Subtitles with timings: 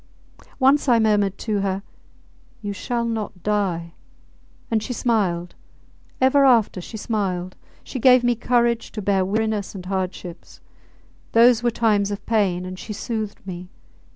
[0.57, 1.83] Once I murmured to her,
[2.63, 3.93] You shall not die,
[4.71, 5.53] and she smiled...
[6.19, 7.55] ever after she smiled!...
[7.83, 10.59] She gave me courage to bear weariness and hardships.
[11.33, 13.69] Those were times of pain, and she soothed me.